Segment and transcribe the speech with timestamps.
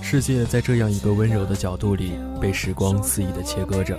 [0.00, 3.98] 世界在这样一个温柔的角度里，被时光肆意的切割着，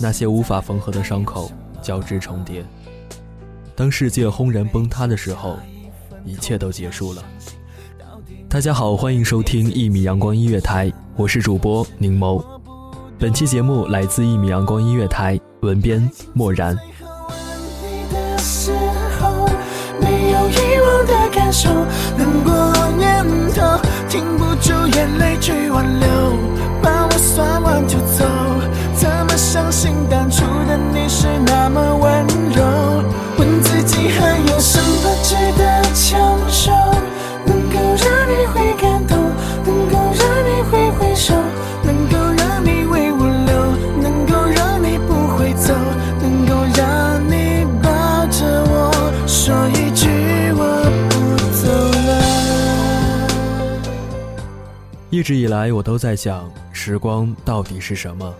[0.00, 2.64] 那些无法缝合的伤口交织重叠。
[3.74, 5.56] 当世界轰然崩塌的时候，
[6.24, 7.24] 一切都结束了。
[8.48, 12.44] 大家好，欢迎收听一米阳光音乐台，我是主播柠檬。
[13.18, 16.76] 本期节目来自一米阳光音乐台，文编漠然。
[21.30, 21.68] 感受，
[22.16, 22.52] 难过
[22.96, 26.08] 念头，停不住眼泪去挽留，
[26.82, 28.24] 把我算完就走，
[28.94, 33.02] 怎么相信当初的你是那么温柔？
[33.36, 35.63] 问自己还有什么值得
[55.14, 58.34] 一直以来，我都在想，时光到底是什么？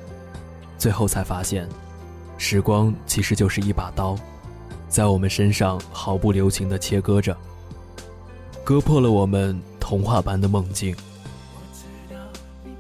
[0.77, 1.69] 最后才发现，
[2.37, 4.19] 时光其实就是一把刀，
[4.89, 7.37] 在我们身上毫不留情地切割着，
[8.65, 10.93] 割破了我们童话般的梦境。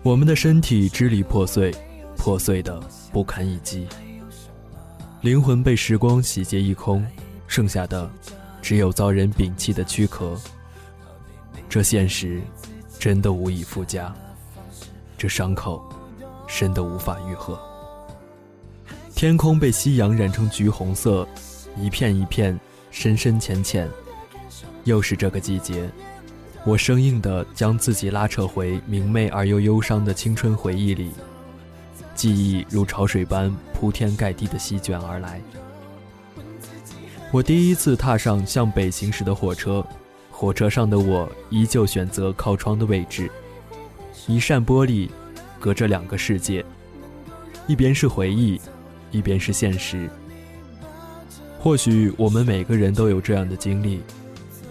[0.02, 1.72] 我们的身体支离破碎，
[2.16, 3.86] 破碎的不堪一击，
[5.20, 7.06] 灵魂被时光洗劫一空，
[7.46, 8.10] 剩下的
[8.60, 10.36] 只有遭人摒弃的躯壳。
[11.68, 12.42] 这现实。
[13.04, 14.10] 真的无以复加，
[15.18, 15.86] 这伤口
[16.46, 17.60] 深的无法愈合。
[19.14, 21.28] 天空被夕阳染成橘红色，
[21.76, 22.58] 一片一片，
[22.90, 23.86] 深深浅浅。
[24.84, 25.86] 又是这个季节，
[26.64, 31.10] 我生硬地将自己拉扯回明媚而又忧伤的青春回忆里，
[32.14, 35.42] 记忆如潮水般铺天盖地地席卷而来。
[37.30, 39.86] 我第一次踏上向北行驶的火车。
[40.36, 43.30] 火车上的我依旧选择靠窗的位置，
[44.26, 45.08] 一扇玻璃，
[45.60, 46.62] 隔着两个世界，
[47.68, 48.60] 一边是回忆，
[49.12, 50.10] 一边是现实。
[51.60, 54.02] 或许我们每个人都有这样的经历，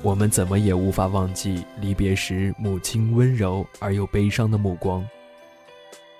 [0.01, 5.03] 我们怎么也无法忘记离别时母亲温柔而又悲伤的目光，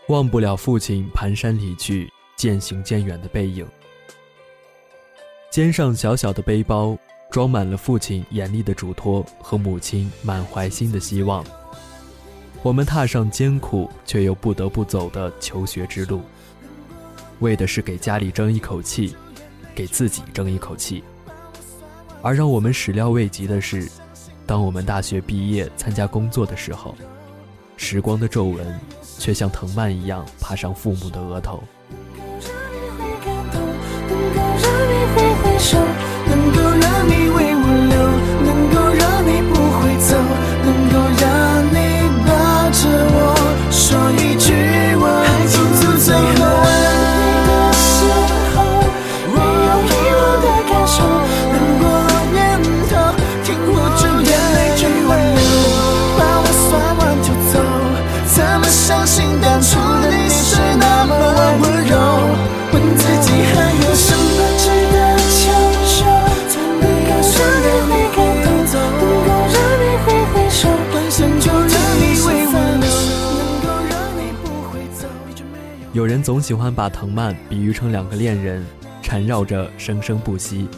[0.08, 3.68] 忘不了父亲蹒跚离去、渐行渐远的背影，
[5.52, 6.98] 肩上小小的背包。
[7.34, 11.44] 装满了父亲严厉的嘱托和母亲满怀新的希望。
[12.62, 16.22] 我们踏上艰苦却又不得不走的求学之路，
[17.40, 19.16] 为的是给家里争一口气，
[19.74, 21.04] 给自己争一口气。
[22.22, 23.90] 而让我们始料未及的是，
[24.46, 26.94] 当我们大学毕业参加工作的时候，
[27.78, 28.80] 时光的皱纹
[29.18, 31.64] 却像藤蔓一样爬上父母的额头。
[76.24, 78.66] 总喜欢把藤蔓比喻成两个恋人
[79.02, 80.70] 缠绕着生生不息，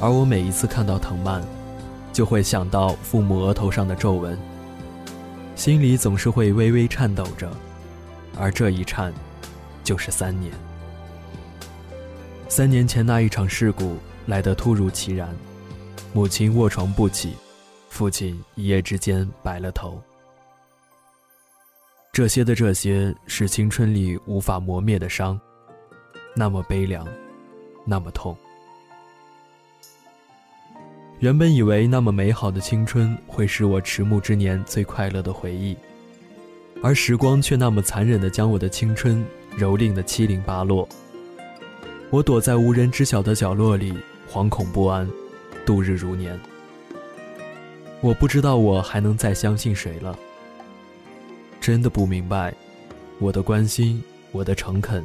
[0.00, 1.42] 而我每一次看到藤蔓，
[2.12, 4.38] 就会想到父母额头上的皱纹，
[5.56, 7.50] 心里总是会微微颤抖着，
[8.38, 9.12] 而这一颤，
[9.82, 10.52] 就是三年。
[12.48, 15.28] 三年前那一场事故来得突如其然，
[16.12, 17.34] 母亲卧床不起，
[17.88, 20.00] 父亲一夜之间白了头。
[22.12, 25.40] 这些的这些是青春里无法磨灭的伤，
[26.34, 27.06] 那么悲凉，
[27.86, 28.36] 那么痛。
[31.20, 35.76] 原本以为那么美好的青春会是我迟暮之年最快乐的回忆，
[36.82, 39.24] 而时光却那么残忍地将我的青春
[39.56, 40.88] 蹂躏得七零八落。
[42.10, 43.94] 我躲在无人知晓的角落里，
[44.28, 45.08] 惶恐不安，
[45.64, 46.38] 度日如年。
[48.00, 50.18] 我不知道我还能再相信谁了。
[51.60, 52.54] 真的不明白，
[53.18, 54.02] 我的关心，
[54.32, 55.04] 我的诚恳，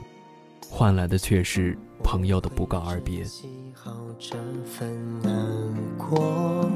[0.70, 3.24] 换来的却是朋友的不告而别。
[4.18, 4.90] 这份
[5.22, 5.34] 难
[5.98, 6.72] 过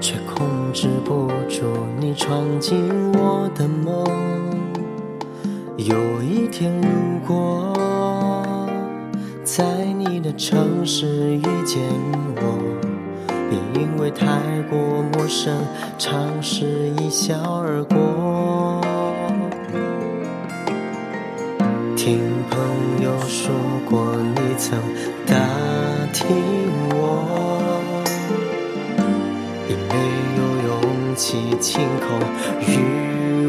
[0.00, 1.62] 却控制不住
[2.00, 2.76] 你闯进
[3.12, 4.04] 我的梦。
[5.76, 6.88] 有一天，如
[7.24, 7.72] 果
[9.44, 11.80] 在你的城市遇见
[12.36, 12.75] 我，
[13.48, 14.26] 别因为太
[14.70, 14.78] 过
[15.12, 15.54] 陌生，
[15.98, 16.66] 尝试
[16.98, 18.80] 一笑而过。
[21.96, 22.20] 听
[22.50, 22.58] 朋
[23.02, 23.54] 友说
[23.88, 24.78] 过，你曾
[25.26, 25.34] 打
[26.12, 26.26] 听
[26.90, 28.02] 我，
[29.68, 29.94] 也没
[30.36, 32.06] 有勇气亲口
[32.66, 32.70] 与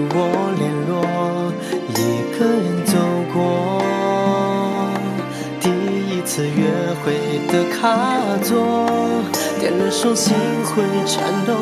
[0.09, 0.17] 我
[0.57, 0.95] 联络。
[1.89, 1.99] 一
[2.37, 2.97] 个人走
[6.27, 6.67] 次约
[7.01, 7.87] 会的卡
[8.43, 8.85] 座，
[9.61, 10.35] 点了首心
[10.65, 11.53] 会颤抖、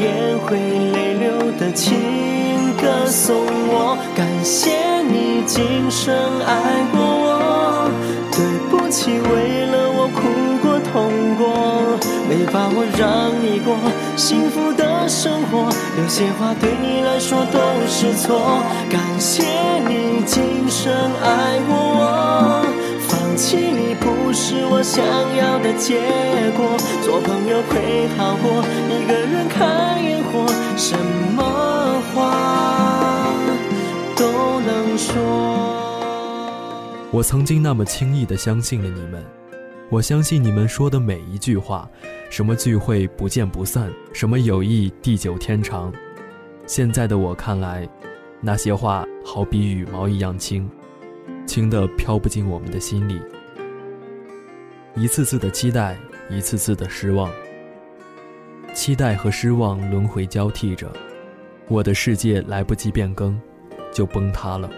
[0.00, 3.36] 眼会泪流的情歌送
[3.68, 3.96] 我。
[4.16, 6.12] 感谢你今生
[6.44, 7.88] 爱过我，
[8.32, 10.18] 对不起为了我哭
[10.66, 11.96] 过痛过，
[12.28, 13.76] 没把握让你过
[14.16, 18.64] 幸福的生活，有些话对你来说都是错。
[18.90, 19.44] 感谢。
[19.88, 20.92] 你今生
[21.22, 22.67] 爱过我，
[23.38, 25.06] 弃你不是我想
[25.36, 26.00] 要的结
[26.56, 26.76] 果。
[27.04, 30.44] 做朋友会好过，一个人看烟火，
[30.76, 30.98] 什
[31.36, 33.32] 么话
[34.16, 35.14] 都能说。
[37.12, 39.24] 我曾经那么轻易的相信了你们，
[39.88, 41.88] 我相信你们说的每一句话，
[42.28, 45.92] 什么聚会不见不散，什么友谊地久天长。
[46.66, 47.88] 现在的我看来。
[48.40, 50.70] 那些话好比羽毛一样轻，
[51.48, 53.18] 轻的飘不进我们的心里。
[54.94, 55.96] 一次次的期待，
[56.28, 57.30] 一次次的失望，
[58.74, 60.92] 期待和失望轮回交替着，
[61.68, 63.40] 我的世界来不及变更，
[63.94, 64.68] 就崩塌了。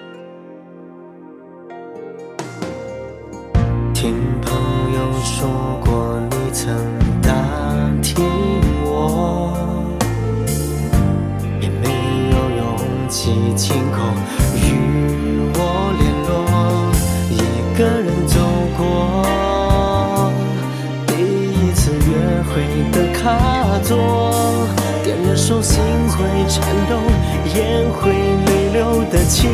[3.93, 6.73] 听朋友说过，你曾
[7.21, 7.33] 打
[8.01, 8.25] 听
[8.85, 9.57] 我。
[11.61, 11.89] 也没
[12.31, 14.15] 有勇气亲口，
[17.81, 18.39] 个人走
[18.77, 19.25] 过
[21.07, 22.61] 第一次约会
[22.93, 23.97] 的卡座，
[25.03, 27.01] 点了首心会颤抖、
[27.55, 29.51] 眼会泪流的情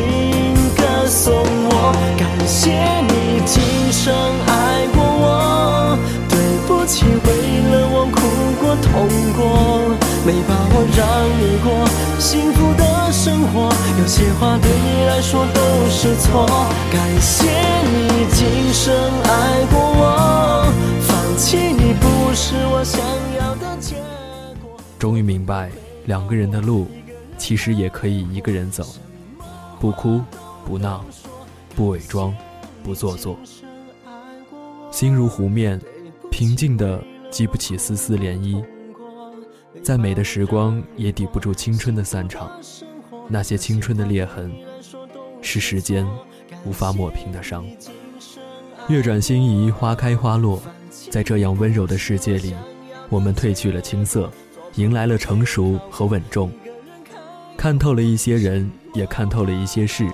[0.75, 1.33] 歌送
[1.69, 1.95] 我。
[2.17, 2.73] 感谢
[3.07, 3.63] 你今
[3.93, 4.13] 生
[4.45, 5.97] 爱过我，
[6.27, 6.37] 对
[6.67, 7.29] 不起为
[7.71, 8.19] 了我哭
[8.59, 10.99] 过痛过，没把握让
[11.39, 11.86] 你过
[12.19, 12.97] 幸福的。
[13.09, 13.69] 生活
[13.99, 16.45] 有些话对你来说都是错，
[16.91, 18.93] 感谢你今生
[19.23, 23.01] 爱过我，放弃你不是我想
[23.39, 23.95] 要的结
[24.61, 24.77] 果。
[24.99, 25.71] 终于明白，
[26.05, 26.85] 两个人的路，
[27.37, 28.85] 其实也可以一个人走，
[29.79, 30.21] 不哭，
[30.65, 31.03] 不闹，
[31.73, 32.35] 不伪装，
[32.83, 33.37] 不做作，
[34.91, 35.79] 心如湖面，
[36.29, 38.61] 平静的激不起丝丝涟漪，
[39.83, 42.51] 再美的时光也抵不住青春的散场。
[43.27, 44.51] 那些青春的裂痕，
[45.41, 46.07] 是时间
[46.65, 47.65] 无法抹平的伤。
[48.87, 50.61] 月转星移，花开花落，
[51.09, 52.53] 在这样温柔的世界里，
[53.09, 54.31] 我们褪去了青涩，
[54.75, 56.49] 迎来了成熟和稳重。
[57.57, 60.07] 看透了一些人，也看透了一些事。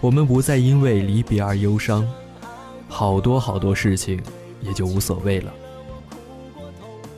[0.00, 2.06] 我们不再因为离别而忧伤，
[2.88, 4.22] 好多好多事情
[4.60, 5.52] 也就无所谓了。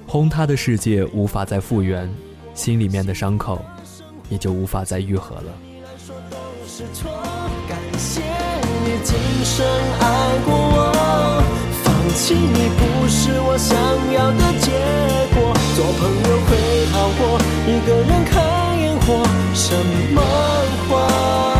[0.06, 2.08] 轰塌的世界无法再复原，
[2.54, 3.60] 心里面的伤口。
[4.28, 5.52] 也就无法再愈合了。
[7.68, 8.20] 感谢
[8.84, 9.64] 你今生
[10.00, 10.04] 爱
[10.44, 11.42] 过我，
[11.84, 13.78] 放弃你不是我想
[14.12, 14.72] 要的结
[15.32, 15.54] 果。
[15.76, 16.50] 做朋友会
[16.90, 18.34] 好过，一个人看
[18.80, 19.06] 烟火，
[19.54, 19.72] 什
[20.12, 20.20] 么
[20.88, 21.55] 话？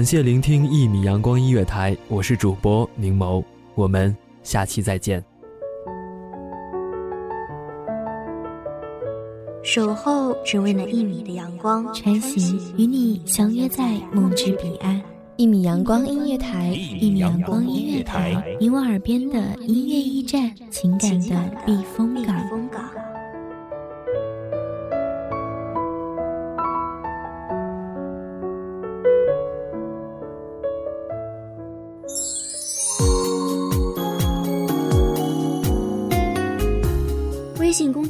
[0.00, 5.22] 感谢聆听一米阳光音乐台，我是主播柠檬，我们下期再见。
[9.62, 14.98] 守候只为那一米的阳光，穿行与你相约在梦之彼岸。
[15.36, 22.34] 一米阳光音乐台，一米阳光音乐台，你我耳边的音乐驿站，情感的避风港。